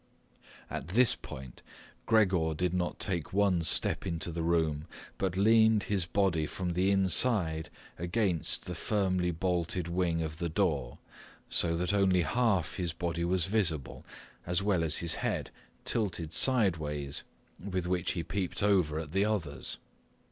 [0.67, 1.61] At this point
[2.07, 4.87] Gregor did not take one step into the room,
[5.19, 10.97] but leaned his body from the inside against the firmly bolted wing of the door,
[11.51, 14.03] so that only half his body was visible,
[14.43, 15.51] as well as his head,
[15.85, 17.21] tilted sideways,
[17.63, 19.77] with which he peeped over at the others.